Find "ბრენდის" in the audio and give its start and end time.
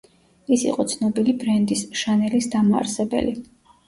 1.43-1.83